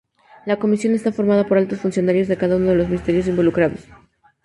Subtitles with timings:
[0.47, 3.81] La comisión está formada por altos funcionarios de cada uno de los ministerios involucrados.